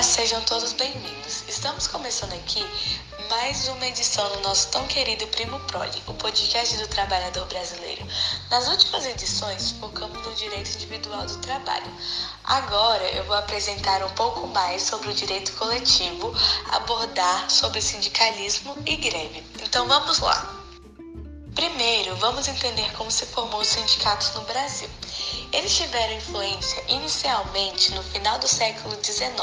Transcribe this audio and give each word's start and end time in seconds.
Olá, 0.00 0.08
sejam 0.08 0.40
todos 0.44 0.72
bem-vindos. 0.72 1.44
Estamos 1.46 1.86
começando 1.86 2.32
aqui 2.32 2.64
mais 3.28 3.68
uma 3.68 3.86
edição 3.86 4.26
do 4.30 4.40
nosso 4.40 4.70
tão 4.70 4.86
querido 4.86 5.26
Primo 5.26 5.60
Prole, 5.66 6.02
o 6.06 6.14
podcast 6.14 6.74
do 6.78 6.88
trabalhador 6.88 7.44
brasileiro. 7.48 8.02
Nas 8.50 8.66
últimas 8.66 9.04
edições, 9.04 9.72
focamos 9.72 10.26
no 10.26 10.32
direito 10.32 10.70
individual 10.70 11.26
do 11.26 11.36
trabalho. 11.42 11.92
Agora 12.44 13.10
eu 13.10 13.24
vou 13.24 13.36
apresentar 13.36 14.02
um 14.02 14.10
pouco 14.12 14.46
mais 14.46 14.80
sobre 14.80 15.10
o 15.10 15.12
direito 15.12 15.52
coletivo, 15.52 16.34
abordar 16.70 17.50
sobre 17.50 17.82
sindicalismo 17.82 18.74
e 18.86 18.96
greve. 18.96 19.44
Então 19.62 19.86
vamos 19.86 20.18
lá! 20.20 20.59
Primeiro, 21.60 22.16
vamos 22.16 22.48
entender 22.48 22.90
como 22.94 23.10
se 23.10 23.26
formou 23.26 23.60
os 23.60 23.68
sindicatos 23.68 24.32
no 24.32 24.40
Brasil. 24.46 24.88
Eles 25.52 25.76
tiveram 25.76 26.14
influência 26.14 26.82
inicialmente 26.88 27.92
no 27.92 28.02
final 28.02 28.38
do 28.38 28.48
século 28.48 28.96
XIX, 29.04 29.34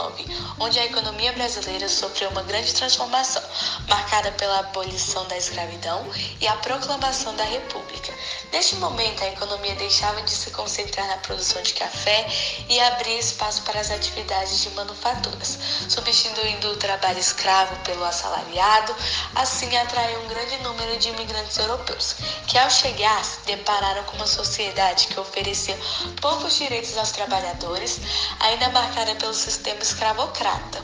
onde 0.57 0.79
a 0.79 0.85
economia 0.85 1.31
brasileira 1.33 1.87
sofreu 1.87 2.29
uma 2.29 2.41
grande 2.41 2.73
transformação, 2.73 3.43
marcada 3.87 4.31
pela 4.31 4.59
abolição 4.59 5.27
da 5.27 5.37
escravidão 5.37 6.09
e 6.41 6.47
a 6.47 6.55
proclamação 6.55 7.35
da 7.35 7.43
República. 7.43 8.11
Neste 8.51 8.75
momento, 8.77 9.23
a 9.23 9.27
economia 9.27 9.75
deixava 9.75 10.21
de 10.21 10.31
se 10.31 10.49
concentrar 10.51 11.05
na 11.07 11.17
produção 11.17 11.61
de 11.61 11.73
café 11.73 12.25
e 12.69 12.79
abria 12.79 13.19
espaço 13.19 13.61
para 13.63 13.79
as 13.79 13.91
atividades 13.91 14.61
de 14.61 14.69
manufaturas, 14.71 15.59
substituindo 15.89 16.71
o 16.71 16.77
trabalho 16.77 17.19
escravo 17.19 17.75
pelo 17.83 18.05
assalariado, 18.05 18.95
assim 19.35 19.75
atraiu 19.77 20.21
um 20.21 20.27
grande 20.27 20.57
número 20.59 20.97
de 20.97 21.09
imigrantes 21.09 21.57
europeus, 21.57 22.06
que 22.47 22.57
ao 22.57 22.69
chegar 22.69 23.23
se 23.23 23.39
depararam 23.45 24.03
com 24.03 24.17
uma 24.17 24.27
sociedade 24.27 25.07
que 25.07 25.19
oferecia 25.19 25.77
poucos 26.21 26.57
direitos 26.57 26.97
aos 26.97 27.11
trabalhadores, 27.11 27.99
ainda 28.39 28.69
marcada 28.69 29.15
pelo 29.15 29.33
sistema 29.33 29.81
escravocrata. 29.81 30.83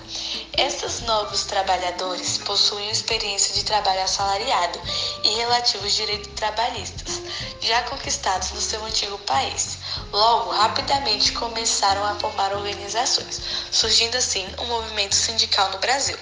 Esses 0.57 1.01
novos 1.01 1.43
trabalhadores 1.45 2.37
possuíam 2.39 2.89
experiência 2.91 3.53
de 3.53 3.63
trabalho 3.63 4.03
assalariado 4.03 4.79
e 5.23 5.29
relativos 5.35 5.93
direitos 5.93 6.31
trabalhistas, 6.35 7.21
já 7.61 7.81
conquistados 7.83 8.51
no 8.51 8.61
seu 8.61 8.83
antigo 8.85 9.17
país. 9.19 9.77
Logo, 10.11 10.51
rapidamente 10.51 11.31
começaram 11.31 12.03
a 12.05 12.15
formar 12.15 12.53
organizações, 12.53 13.41
surgindo 13.71 14.17
assim 14.17 14.47
um 14.59 14.65
movimento 14.65 15.15
sindical 15.15 15.69
no 15.71 15.79
Brasil. 15.79 16.17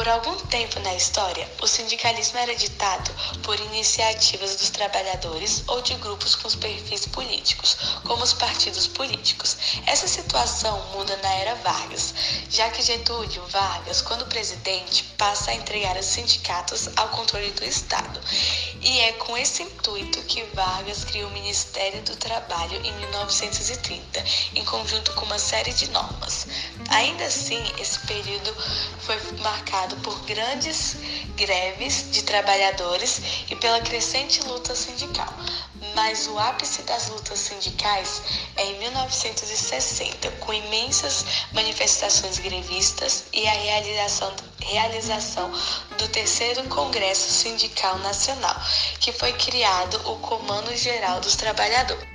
Por 0.00 0.08
algum 0.08 0.34
tempo 0.46 0.80
na 0.80 0.94
história, 0.94 1.46
o 1.60 1.66
sindicalismo 1.66 2.38
era 2.38 2.54
ditado 2.54 3.12
por 3.42 3.60
iniciativas 3.60 4.56
dos 4.56 4.70
trabalhadores 4.70 5.62
ou 5.66 5.82
de 5.82 5.92
grupos 5.96 6.34
com 6.34 6.48
os 6.48 6.54
perfis 6.54 7.04
políticos, 7.04 7.76
como 8.04 8.24
os 8.24 8.32
partidos 8.32 8.86
políticos. 8.86 9.58
Essa 9.86 10.08
situação 10.08 10.82
muda 10.92 11.14
na 11.18 11.34
era 11.34 11.54
Vargas, 11.56 12.14
já 12.48 12.70
que 12.70 12.80
Getúlio 12.80 13.46
Vargas, 13.48 14.00
quando 14.00 14.24
presidente, 14.24 15.04
passa 15.18 15.50
a 15.50 15.54
entregar 15.54 15.94
os 15.98 16.06
sindicatos 16.06 16.88
ao 16.96 17.10
controle 17.10 17.50
do 17.50 17.64
Estado. 17.66 18.18
E 18.80 19.00
é 19.00 19.12
com 19.12 19.36
esse 19.36 19.62
intuito 19.62 20.22
que 20.22 20.42
Vargas 20.54 21.04
cria 21.04 21.26
o 21.26 21.30
Ministério 21.32 22.00
do 22.04 22.16
Trabalho 22.16 22.80
em 22.86 22.92
1930, 23.00 24.24
em 24.54 24.64
conjunto 24.64 25.12
com 25.12 25.26
uma 25.26 25.38
série 25.38 25.74
de 25.74 25.90
normas. 25.90 26.46
Ainda 26.88 27.26
assim, 27.26 27.62
esse 27.78 27.98
período 28.06 28.56
foi 29.00 29.20
marcado 29.40 29.89
marcado 29.90 29.96
por 29.96 30.18
grandes 30.24 30.96
greves 31.36 32.10
de 32.10 32.22
trabalhadores 32.22 33.20
e 33.50 33.56
pela 33.56 33.80
crescente 33.80 34.42
luta 34.46 34.74
sindical. 34.74 35.32
Mas 35.94 36.28
o 36.28 36.38
ápice 36.38 36.82
das 36.82 37.08
lutas 37.08 37.38
sindicais 37.38 38.22
é 38.56 38.64
em 38.66 38.78
1960, 38.78 40.30
com 40.32 40.52
imensas 40.52 41.24
manifestações 41.52 42.38
grevistas 42.38 43.24
e 43.32 43.46
a 43.46 43.52
realização, 43.52 44.32
realização 44.60 45.50
do 45.98 46.08
terceiro 46.08 46.62
Congresso 46.68 47.30
Sindical 47.30 47.98
Nacional, 47.98 48.56
que 49.00 49.12
foi 49.12 49.32
criado 49.32 49.96
o 50.10 50.16
Comando 50.18 50.74
Geral 50.76 51.20
dos 51.20 51.36
Trabalhadores. 51.36 52.09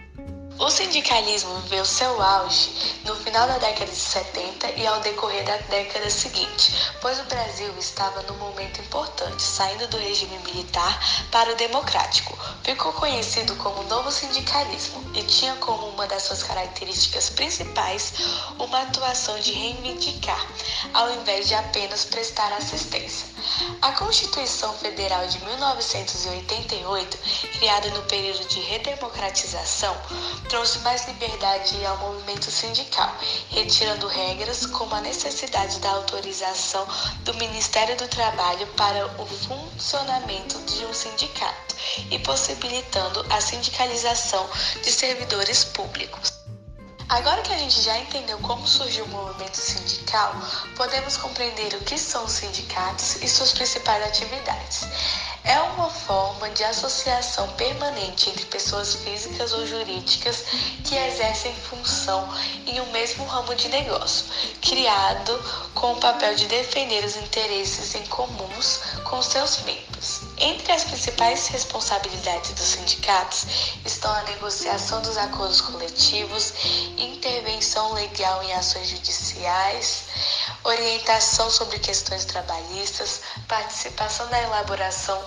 O 0.57 0.69
sindicalismo 0.69 1.53
viveu 1.61 1.83
seu 1.83 2.21
auge 2.21 2.71
no 3.03 3.13
final 3.17 3.45
da 3.45 3.57
década 3.57 3.91
de 3.91 3.97
70 3.97 4.71
e 4.77 4.87
ao 4.87 5.01
decorrer 5.01 5.43
da 5.43 5.57
década 5.57 6.09
seguinte, 6.09 6.71
pois 7.01 7.19
o 7.19 7.23
Brasil 7.25 7.73
estava 7.77 8.21
num 8.21 8.37
momento 8.37 8.79
importante, 8.79 9.43
saindo 9.43 9.85
do 9.89 9.97
regime 9.97 10.39
militar 10.39 11.27
para 11.29 11.51
o 11.51 11.55
democrático. 11.55 12.37
Ficou 12.63 12.93
conhecido 12.93 13.53
como 13.57 13.83
novo 13.83 14.09
sindicalismo 14.09 15.03
e 15.13 15.23
tinha 15.23 15.55
como 15.57 15.89
uma 15.89 16.07
das 16.07 16.23
suas 16.23 16.41
características 16.41 17.29
principais 17.31 18.13
uma 18.57 18.81
atuação 18.81 19.37
de 19.37 19.51
reivindicar, 19.51 20.47
ao 20.93 21.11
invés 21.15 21.49
de 21.49 21.53
apenas 21.53 22.05
prestar 22.05 22.53
assistência. 22.53 23.27
A 23.81 23.91
Constituição 23.93 24.73
Federal 24.73 25.25
de 25.27 25.41
1988, 25.45 27.17
criada 27.57 27.89
no 27.91 28.01
período 28.03 28.45
de 28.47 28.59
redemocratização, 28.59 29.95
trouxe 30.49 30.79
mais 30.79 31.05
liberdade 31.05 31.85
ao 31.85 31.97
movimento 31.97 32.51
sindical, 32.51 33.15
retirando 33.49 34.07
regras 34.07 34.65
como 34.65 34.93
a 34.95 35.01
necessidade 35.01 35.79
da 35.79 35.91
autorização 35.91 36.85
do 37.23 37.33
Ministério 37.35 37.95
do 37.95 38.07
Trabalho 38.07 38.67
para 38.75 39.05
o 39.21 39.25
funcionamento 39.25 40.59
de 40.63 40.85
um 40.85 40.93
sindicato 40.93 41.75
e 42.11 42.19
possibilitando 42.19 43.25
a 43.29 43.39
sindicalização 43.39 44.49
de 44.83 44.91
servidores 44.91 45.63
públicos. 45.63 46.44
Agora 47.07 47.41
que 47.43 47.53
a 47.53 47.57
gente 47.57 47.81
já 47.81 47.97
entendeu 47.99 48.39
como 48.39 48.65
surgiu 48.67 49.05
o 49.05 49.09
movimento 49.09 49.57
sindical, 49.57 50.35
podemos 50.75 51.17
compreender 51.17 51.75
o 51.75 51.81
que 51.81 51.99
são 51.99 52.25
os 52.25 52.31
sindicatos 52.31 53.21
e 53.21 53.27
suas 53.27 53.53
principais 53.53 54.03
atividades. 54.05 54.87
É 55.45 55.59
uma 55.61 55.91
forma 55.91 56.49
de 56.49 56.63
associação 56.63 57.47
permanente 57.49 58.31
entre 58.31 58.45
pessoas 58.47 58.95
físicas 58.95 59.53
ou 59.53 59.63
jurídicas 59.67 60.43
que 60.83 60.95
exercem 60.95 61.53
função 61.53 62.27
em 62.65 62.81
um 62.81 62.91
mesmo 62.91 63.23
ramo 63.25 63.53
de 63.53 63.69
negócio, 63.69 64.25
criado 64.59 65.39
com 65.75 65.93
o 65.93 65.99
papel 65.99 66.33
de 66.33 66.47
defender 66.47 67.05
os 67.05 67.15
interesses 67.17 67.93
em 67.93 68.03
comuns 68.07 68.79
com 69.03 69.21
seus 69.21 69.59
membros. 69.61 70.21
Entre 70.39 70.71
as 70.71 70.83
principais 70.83 71.47
responsabilidades 71.47 72.51
dos 72.51 72.65
sindicatos 72.65 73.45
estão 73.85 74.11
a 74.11 74.23
negociação 74.23 74.99
dos 75.03 75.15
acordos 75.15 75.61
coletivos, 75.61 76.53
intervenção 76.97 77.93
legal 77.93 78.41
em 78.41 78.51
ações 78.53 78.89
judiciais, 78.89 80.05
orientação 80.63 81.49
sobre 81.49 81.79
questões 81.79 82.25
trabalhistas, 82.25 83.21
participação 83.47 84.29
na 84.29 84.41
elaboração 84.41 85.21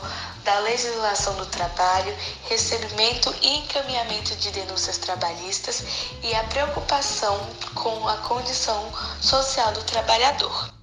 da 0.45 0.59
legislação 0.61 1.35
do 1.37 1.47
trabalho, 1.47 2.17
recebimento 2.49 3.35
e 3.43 3.59
encaminhamento 3.59 4.35
de 4.37 4.51
denúncias 4.51 4.99
trabalhistas 4.99 5.85
e 6.23 6.35
a 6.35 6.45
preocupação 6.45 7.39
com 7.75 8.09
a 8.09 8.17
condição 8.19 8.93
social 9.21 9.73
do 9.73 9.83
trabalhador 9.85 10.78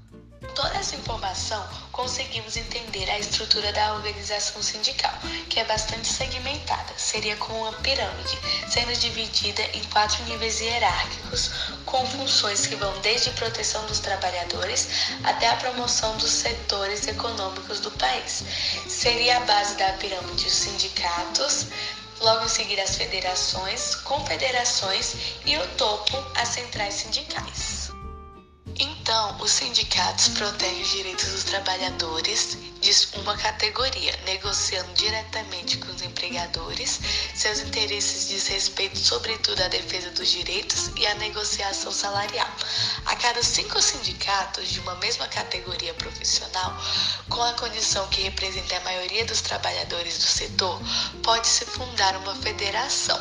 toda 0.55 0.73
essa 0.77 0.95
informação, 0.95 1.63
conseguimos 1.91 2.55
entender 2.55 3.09
a 3.09 3.19
estrutura 3.19 3.71
da 3.73 3.93
organização 3.93 4.63
sindical, 4.63 5.13
que 5.49 5.59
é 5.59 5.65
bastante 5.65 6.07
segmentada. 6.07 6.93
Seria 6.97 7.35
como 7.35 7.59
uma 7.59 7.73
pirâmide, 7.73 8.39
sendo 8.69 8.93
dividida 8.97 9.61
em 9.73 9.83
quatro 9.85 10.23
níveis 10.23 10.61
hierárquicos, 10.61 11.51
com 11.85 12.05
funções 12.07 12.65
que 12.65 12.75
vão 12.75 12.97
desde 13.01 13.29
proteção 13.31 13.85
dos 13.85 13.99
trabalhadores 13.99 14.87
até 15.23 15.49
a 15.49 15.57
promoção 15.57 16.15
dos 16.17 16.31
setores 16.31 17.05
econômicos 17.07 17.81
do 17.81 17.91
país. 17.91 18.43
Seria 18.87 19.37
a 19.37 19.41
base 19.41 19.75
da 19.75 19.91
pirâmide 19.93 20.47
os 20.47 20.53
sindicatos, 20.53 21.67
logo 22.21 22.45
em 22.45 22.49
seguida 22.49 22.81
as 22.81 22.95
federações, 22.95 23.95
confederações 23.95 25.15
e 25.45 25.57
o 25.57 25.67
topo 25.75 26.17
as 26.35 26.47
centrais 26.47 26.93
sindicais. 26.93 27.84
Então, 29.25 29.43
os 29.43 29.51
sindicatos 29.51 30.27
protegem 30.29 30.83
os 30.83 30.89
direitos 30.91 31.31
dos 31.31 31.43
trabalhadores 31.45 32.57
de 32.79 32.91
uma 33.17 33.35
categoria, 33.35 34.15
negociando 34.23 34.93
diretamente 34.93 35.77
com 35.77 35.91
os 35.91 36.03
empregadores. 36.03 36.99
Seus 37.33 37.61
interesses 37.61 38.27
diz 38.27 38.45
respeito, 38.45 38.99
sobretudo, 38.99 39.59
à 39.63 39.67
defesa 39.67 40.11
dos 40.11 40.29
direitos 40.29 40.91
e 40.95 41.07
à 41.07 41.15
negociação 41.15 41.91
salarial. 41.91 42.47
A 43.07 43.15
cada 43.15 43.41
cinco 43.41 43.81
sindicatos 43.81 44.69
de 44.69 44.79
uma 44.81 44.93
mesma 44.97 45.27
categoria 45.27 45.95
profissional, 45.95 46.77
com 47.27 47.41
a 47.41 47.53
condição 47.53 48.07
que 48.09 48.21
representa 48.21 48.77
a 48.77 48.81
maioria 48.81 49.25
dos 49.25 49.41
trabalhadores 49.41 50.19
do 50.19 50.27
setor, 50.27 50.79
pode-se 51.23 51.65
fundar 51.65 52.15
uma 52.17 52.35
federação, 52.35 53.19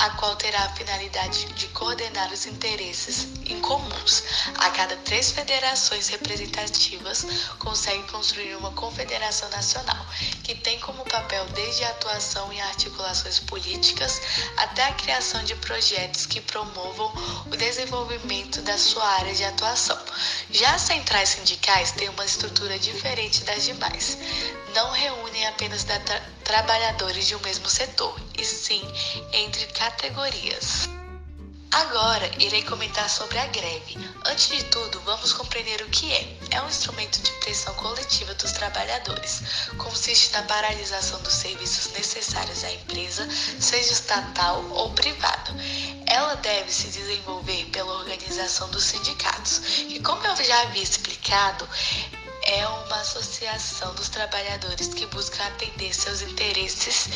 a 0.00 0.10
qual 0.10 0.34
terá 0.36 0.64
a 0.64 0.68
finalidade 0.70 1.44
de 1.52 1.68
coordenar 1.68 2.32
os 2.32 2.46
interesses 2.46 3.28
em 3.44 3.60
comuns. 3.60 4.22
A 4.56 4.70
cada 4.70 4.96
três 4.96 5.30
federações 5.30 6.08
representativas 6.08 7.26
conseguem 7.58 8.02
construir 8.06 8.56
uma 8.56 8.72
confederação 8.72 9.50
nacional, 9.50 10.06
que 10.42 10.54
tem 10.54 10.80
como 10.80 11.04
papel 11.04 11.44
desde 11.54 11.84
a 11.84 11.90
atuação 11.90 12.50
em 12.50 12.60
articulações 12.62 13.40
políticas 13.40 14.22
até 14.56 14.84
a 14.84 14.94
criação 14.94 15.44
de 15.44 15.54
projetos 15.56 16.24
que 16.24 16.40
promovam 16.40 17.12
o 17.52 17.56
desenvolvimento 17.56 18.62
da 18.62 18.78
sua 18.78 19.06
área 19.06 19.34
de 19.34 19.44
atuação. 19.44 19.98
Já 20.50 20.76
as 20.76 20.82
centrais 20.82 21.28
sindicais 21.28 21.92
têm 21.92 22.08
uma 22.08 22.24
estrutura 22.24 22.78
diferente 22.78 23.44
das 23.44 23.64
demais. 23.64 24.16
Não 24.74 24.90
reúnem 24.92 25.46
apenas 25.46 25.84
tra 25.84 26.00
trabalhadores 26.50 27.28
de 27.28 27.36
um 27.36 27.40
mesmo 27.42 27.68
setor, 27.68 28.20
e 28.36 28.44
sim 28.44 28.82
entre 29.32 29.66
categorias. 29.66 30.88
Agora 31.70 32.28
irei 32.40 32.64
comentar 32.64 33.08
sobre 33.08 33.38
a 33.38 33.46
greve. 33.46 33.96
Antes 34.26 34.48
de 34.48 34.64
tudo, 34.64 35.00
vamos 35.02 35.32
compreender 35.32 35.80
o 35.82 35.88
que 35.90 36.12
é. 36.12 36.36
É 36.50 36.60
um 36.60 36.66
instrumento 36.66 37.22
de 37.22 37.30
pressão 37.34 37.72
coletiva 37.74 38.34
dos 38.34 38.50
trabalhadores. 38.50 39.42
Consiste 39.78 40.32
na 40.32 40.42
paralisação 40.42 41.22
dos 41.22 41.34
serviços 41.34 41.92
necessários 41.92 42.64
à 42.64 42.72
empresa, 42.72 43.28
seja 43.60 43.92
estatal 43.92 44.64
ou 44.70 44.90
privado. 44.90 45.52
Ela 46.04 46.34
deve 46.34 46.72
se 46.72 46.88
desenvolver 46.88 47.66
pela 47.66 47.92
organização 47.98 48.68
dos 48.70 48.82
sindicatos, 48.82 49.60
que, 49.60 50.00
como 50.00 50.26
eu 50.26 50.44
já 50.44 50.62
havia 50.62 50.82
explicado, 50.82 51.68
é 52.50 52.66
uma 52.66 52.96
associação 52.96 53.94
dos 53.94 54.08
trabalhadores 54.08 54.88
que 54.88 55.06
busca 55.06 55.44
atender 55.46 55.94
seus 55.94 56.20
interesses 56.20 57.08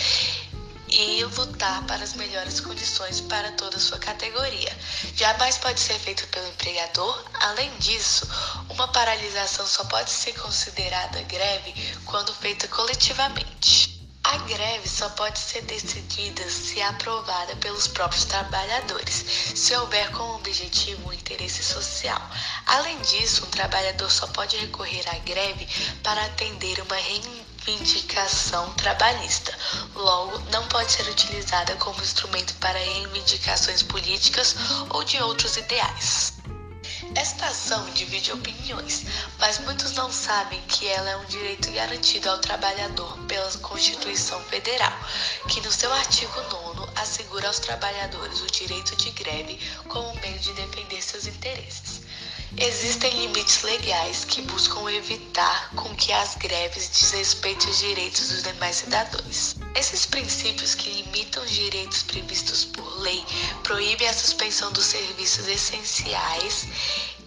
e 0.89 1.25
lutar 1.25 1.85
para 1.87 2.05
as 2.05 2.15
melhores 2.15 2.61
condições 2.61 3.21
para 3.21 3.51
toda 3.53 3.77
a 3.77 3.81
sua 3.81 3.99
categoria. 3.99 4.73
Jamais 5.17 5.59
pode 5.59 5.81
ser 5.81 5.99
feito 5.99 6.25
pelo 6.29 6.47
empregador. 6.47 7.25
Além 7.41 7.69
disso, 7.79 8.29
uma 8.71 8.87
paralisação 8.89 9.67
só 9.67 9.85
pode 9.87 10.11
ser 10.11 10.35
considerada 10.39 11.21
greve 11.23 11.75
quando 12.05 12.33
feita 12.35 12.69
coletivamente. 12.69 13.94
A 14.27 14.39
greve 14.39 14.89
só 14.89 15.09
pode 15.11 15.39
ser 15.39 15.61
decidida 15.63 16.49
se 16.49 16.81
aprovada 16.81 17.55
pelos 17.57 17.87
próprios 17.87 18.25
trabalhadores, 18.25 19.25
se 19.55 19.77
houver 19.77 20.11
como 20.13 20.37
objetivo 20.37 21.09
um 21.09 21.13
interesse 21.13 21.63
social. 21.63 22.21
Além 22.67 22.99
disso, 23.03 23.45
um 23.45 23.51
trabalhador 23.51 24.11
só 24.11 24.27
pode 24.29 24.57
recorrer 24.57 25.05
à 25.11 25.19
greve 25.19 25.69
para 26.03 26.25
atender 26.25 26.81
uma 26.81 26.97
reivindicação 26.97 28.73
trabalhista. 28.75 29.57
Logo, 29.95 30.39
não 30.51 30.67
pode 30.69 30.91
ser 30.91 31.07
utilizada 31.07 31.77
como 31.77 32.03
instrumento 32.03 32.55
para 32.55 32.79
reivindicações 32.79 33.83
políticas 33.83 34.57
ou 34.89 35.05
de 35.05 35.21
outros 35.21 35.57
ideais. 35.59 36.34
Esta 37.17 37.47
ação 37.47 37.89
divide 37.91 38.33
opiniões, 38.33 39.05
mas 39.39 39.59
muitos 39.61 39.93
não 39.93 40.11
sabem 40.11 40.61
que 40.63 40.89
ela 40.89 41.11
é 41.11 41.17
um 41.17 41.25
direito 41.27 41.71
garantido 41.71 42.29
ao 42.29 42.39
trabalhador 42.39 43.17
pela 43.29 43.51
Constituição 43.59 44.41
Federal, 44.45 44.93
que 45.49 45.61
no 45.61 45.71
seu 45.71 45.93
artigo 45.93 46.35
9 46.51 46.91
assegura 46.97 47.47
aos 47.47 47.61
trabalhadores 47.61 48.41
o 48.41 48.47
direito 48.47 48.97
de 48.97 49.11
greve 49.11 49.61
como 49.89 50.13
meio 50.21 50.39
de 50.41 50.53
defender 50.55 51.01
seus 51.01 51.27
interesses. 51.27 52.03
Existem 52.57 53.11
limites 53.21 53.63
legais 53.63 54.25
que 54.25 54.41
buscam 54.43 54.89
evitar 54.89 55.71
com 55.75 55.93
que 55.97 56.13
as 56.13 56.37
greves 56.37 56.89
desrespeitem 56.89 57.69
os 57.69 57.79
direitos 57.79 58.29
dos 58.29 58.45
demais 58.45 58.77
cidadãos. 58.77 59.57
Esses 59.75 60.07
princípios 60.07 60.73
que 60.77 60.89
limitam 60.89 61.43
os 61.43 61.51
direitos 61.51 62.05
previstos 62.05 62.65
por 62.65 63.01
lei 63.01 63.25
proíbem 63.65 64.07
a 64.07 64.15
suspensão 64.15 64.71
dos 64.71 64.85
serviços 64.85 65.49
essenciais 65.49 66.69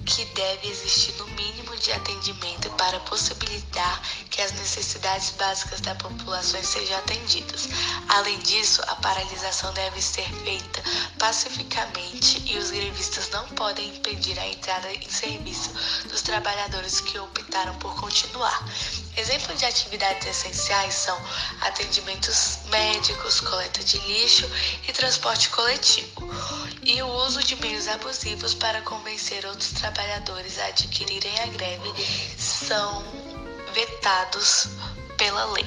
que 0.07 0.23
deve 0.23 0.69
existir 0.69 1.13
no 1.17 1.27
mínimo 1.27 1.75
de 1.75 1.91
atendimento 1.91 2.69
para 2.71 2.97
possibilitar 3.01 4.01
que 4.29 4.41
as 4.41 4.53
necessidades 4.53 5.31
básicas 5.31 5.81
da 5.81 5.93
população 5.95 6.63
sejam 6.63 6.97
atendidas. 6.97 7.67
Além 8.07 8.39
disso, 8.39 8.81
a 8.87 8.95
paralisação 8.95 9.71
deve 9.73 10.01
ser 10.01 10.27
feita 10.43 10.81
pacificamente 11.19 12.41
e 12.45 12.57
os 12.57 12.71
grevistas 12.71 13.29
não 13.31 13.45
podem 13.49 13.89
impedir 13.89 14.39
a 14.39 14.47
entrada 14.47 14.91
em 14.93 15.09
serviço 15.09 15.71
dos 16.07 16.21
trabalhadores 16.21 17.01
que 17.01 17.19
optaram 17.19 17.75
por 17.75 17.93
continuar. 17.95 18.65
Exemplos 19.17 19.59
de 19.59 19.65
atividades 19.65 20.25
essenciais 20.25 20.93
são 20.93 21.19
atendimentos 21.61 22.59
médicos, 22.69 23.41
coleta 23.41 23.83
de 23.83 23.97
lixo 23.99 24.49
e 24.87 24.93
transporte 24.93 25.49
coletivo 25.49 26.66
e 26.87 27.01
o 27.01 27.07
uso 27.25 27.43
de 27.43 27.57
meios 27.57 27.85
abusivos 27.89 28.53
para 28.53 28.81
convencer 28.81 29.45
outros 29.45 29.71
trabalhadores 29.71 30.57
a 30.57 30.67
adquirirem 30.67 31.37
a 31.41 31.47
greve 31.47 31.93
são 32.37 33.03
vetados 33.73 34.69
pela 35.17 35.43
lei. 35.51 35.65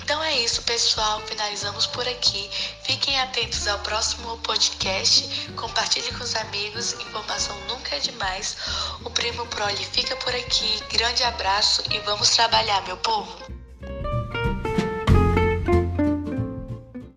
Então 0.00 0.22
é 0.22 0.38
isso, 0.38 0.62
pessoal. 0.62 1.20
Finalizamos 1.26 1.86
por 1.88 2.06
aqui. 2.06 2.48
Fiquem 2.84 3.18
atentos 3.20 3.66
ao 3.66 3.78
próximo 3.80 4.38
podcast. 4.38 5.50
Compartilhe 5.56 6.12
com 6.12 6.22
os 6.22 6.34
amigos. 6.36 6.92
Informação 6.94 7.56
nunca 7.68 7.96
é 7.96 7.98
demais. 7.98 8.56
O 9.04 9.10
Primo 9.10 9.44
Prole 9.46 9.84
fica 9.84 10.14
por 10.16 10.34
aqui. 10.34 10.82
Grande 10.92 11.24
abraço 11.24 11.82
e 11.90 11.98
vamos 12.00 12.30
trabalhar, 12.30 12.82
meu 12.82 12.96
povo! 12.98 13.51